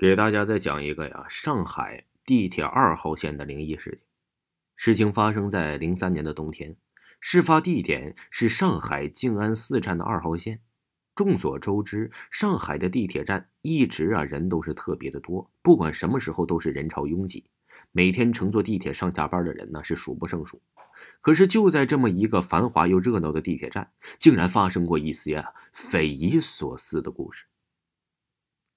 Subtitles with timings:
[0.00, 4.00] 给大家再讲一个呀，上海地铁二号线的灵异事件。
[4.74, 6.74] 事情发生在零三年的冬天，
[7.20, 10.58] 事发地点是上海静安寺站的二号线。
[11.14, 17.44] 众所周知，上海的地铁站一直啊人都是特别的多，不管什么时候都是人潮拥挤，
[17.92, 20.62] 每天乘坐地铁上下班的人呢是数不胜数。
[21.20, 27.44] 可是就在这么一个繁华又热闹的地铁站，竟然发生过一些啊匪夷所思的故事。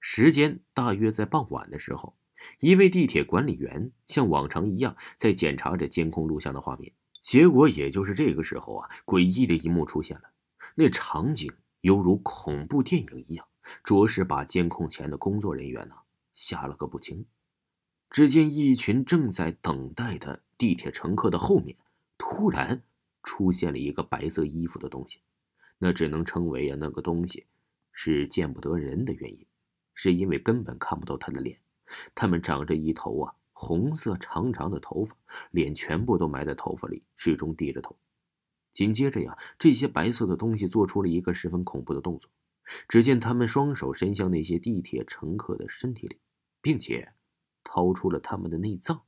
[0.00, 2.16] 时间大约在傍晚的时候，
[2.58, 6.92] 一位地铁管理员像往常一样在检查着监控录像的画面。
[7.22, 10.30] 结果也就是这个时候啊，诡异的一幕出现了。
[10.74, 13.46] 那场景犹如恐怖电影一样，
[13.84, 15.94] 着实把监控前的工作人员呢
[16.32, 17.26] 吓了个不轻。
[18.08, 21.76] 只见一群正在等待的地铁乘客的后面，
[22.16, 22.82] 突然
[23.22, 25.20] 出现了一个白色衣服的东西。
[25.78, 27.46] 那只能称为啊，那个东西
[27.92, 29.46] 是见不得人的原因。
[30.02, 31.60] 是因为根本看不到他的脸，
[32.14, 35.14] 他们长着一头啊红色长长的头发，
[35.50, 37.94] 脸全部都埋在头发里，始终低着头。
[38.72, 42.30] 紧接着呀，这些白色的东西做出了一个十分恐怖的动作。
[42.88, 46.18] 只见他们双手伸向那些地铁乘客的身体里，
[46.62, 47.12] 并且
[47.62, 49.02] 掏出了他们的内脏。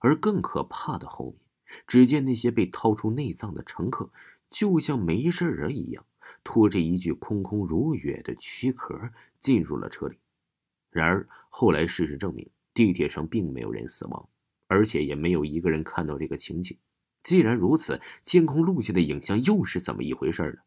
[0.00, 1.40] 而更可怕的后面，
[1.86, 4.10] 只见那些被掏出内脏的乘客，
[4.50, 6.04] 就像没事人一样。
[6.42, 8.98] 拖着一具空空如也的躯壳
[9.38, 10.16] 进入了车里，
[10.90, 14.28] 然而后来事实证明，地铁上并没有人死亡，
[14.66, 16.76] 而且也没有一个人看到这个情景。
[17.22, 20.58] 既然如此，监控录下的影像又是怎么一回事呢？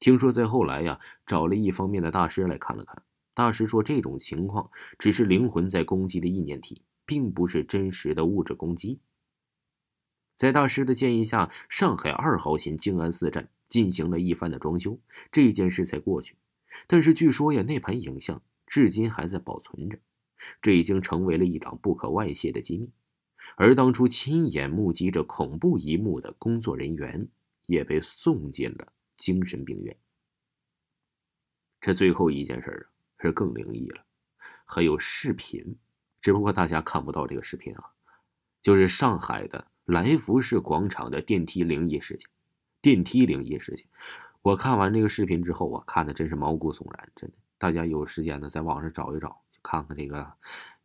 [0.00, 3.00] 听说在后来呀，找了一方面的大师来看了看，
[3.34, 4.68] 大师说这种情况
[4.98, 8.98] 只是灵魂在攻击的意念体，并不是真实的物质攻击。
[10.34, 13.48] 在大师的建议下，上海二号线静安寺站。
[13.72, 15.00] 进行了一番的装修，
[15.32, 16.36] 这件事才过去。
[16.86, 19.98] 但是据说呀，那盘影像至今还在保存着，
[20.60, 22.90] 这已经成为了一档不可外泄的机密。
[23.56, 27.26] 而当初亲眼目击着恐怖一幕的工作人员，
[27.64, 29.96] 也被送进了精神病院。
[31.80, 32.84] 这最后一件事啊，
[33.22, 34.04] 是更灵异了，
[34.66, 35.78] 还有视频，
[36.20, 37.84] 只不过大家看不到这个视频啊，
[38.62, 42.28] 就是上海的来福士广场的电梯灵异事件。
[42.82, 43.86] 电梯灵异事情，
[44.42, 47.36] 我看完这个视频之后，我看的真是毛骨悚然，真的。
[47.56, 50.32] 大家有时间呢，在网上找一找，看看这个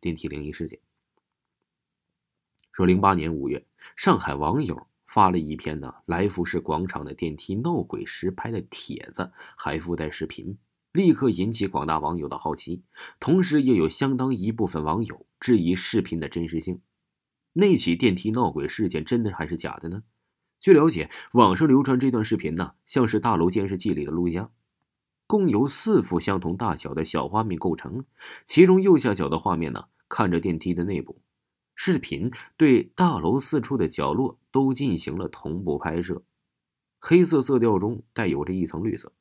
[0.00, 0.78] 电梯灵异事件。
[2.72, 3.66] 说零八年五月，
[3.96, 10.56] 上海网友发了一篇呢来福士广场的电梯闹鬼实拍的帖子，还附带视频，
[10.92, 12.84] 立刻引起广大网友的好奇，
[13.18, 16.80] 同时也有相当一部分网友质疑视频的真实性。
[17.54, 20.04] 那起电梯闹鬼事件真的还是假的呢？
[20.60, 24.50] 据了解，网上流传这段视频呢，像是大楼监视器里的录像，
[25.28, 28.04] 共由四幅相同大小的小画面构成。
[28.44, 31.20] 其中右下角的画面呢，看着电梯的内部，
[31.76, 36.22] 视频对大楼四处的角落都进行了同步拍摄，
[36.98, 39.12] 黑色色调中带有着一层绿色。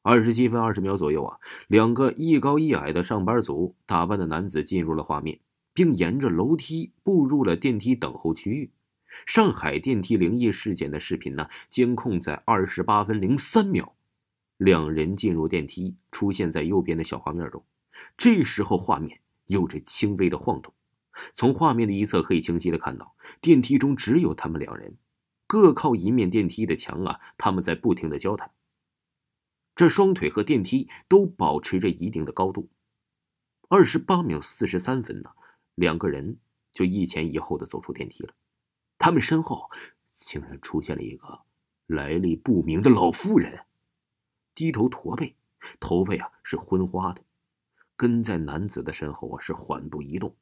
[0.00, 1.36] 二十七分二十秒左右啊，
[1.68, 5.40] 两个一高一矮的上班族打扮的男子进入了画面，
[5.74, 8.70] 并沿着楼梯步入了电梯等候区域。
[9.24, 11.48] 上海电梯灵异事件的视频呢？
[11.70, 13.96] 监控在二十八分零三秒，
[14.58, 17.64] 两人进入电梯，出现在右边的小画面中。
[18.16, 20.74] 这时候画面有着轻微的晃动，
[21.34, 24.96] 从画面的一侧可以清晰的看到，电梯中只有他们两人，
[25.46, 28.50] 各靠一面电梯的墙啊，他们在不停的交谈。
[29.74, 32.70] 这双腿和电梯都保持着一定的高度。
[33.68, 35.30] 二十八秒四十三分呢，
[35.74, 36.38] 两个人
[36.72, 38.32] 就一前一后的走出电梯了。
[38.98, 39.70] 他们身后
[40.18, 41.40] 竟然出现了一个
[41.86, 43.64] 来历不明的老妇人，
[44.54, 45.36] 低头驼背，
[45.78, 47.22] 头发呀是昏花的，
[47.96, 50.34] 跟在男子的身后啊是缓步移动。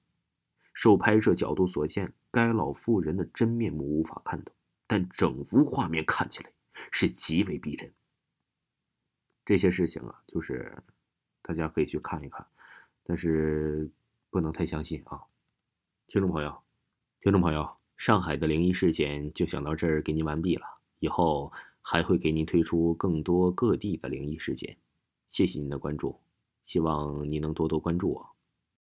[0.73, 4.53] 受拍摄角度所限，该老妇人的真面目无法看到，
[4.87, 6.51] 但整幅画面看起来
[6.91, 7.93] 是极为逼真。
[9.45, 10.83] 这些事情啊，就是
[11.43, 12.45] 大家可以去看一看，
[13.05, 13.91] 但是
[14.31, 15.21] 不能太相信啊，
[16.07, 16.63] 听众朋友，
[17.21, 17.84] 听众朋友。
[17.97, 20.63] 上海的灵异事件就想到这儿，给您完毕了。
[20.99, 24.77] 以后还会给您推出更多各地的灵异事件。
[25.29, 26.19] 谢谢您的关注，
[26.65, 28.34] 希望您能多多关注我。